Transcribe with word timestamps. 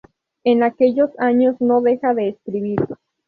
En 0.43 0.63
aquellos 0.63 1.11
años, 1.19 1.57
no 1.59 1.81
deja 1.83 2.15
de 2.15 2.29
escribir. 2.29 2.79